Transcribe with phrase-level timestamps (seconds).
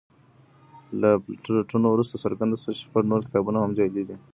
[1.01, 1.09] له
[1.45, 4.15] پلټنو وروسته څرګنده شوه چې شپږ نور کتابونه هم جعلي دي.